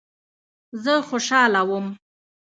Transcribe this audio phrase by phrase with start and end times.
[0.83, 1.85] زه خوشاله وم.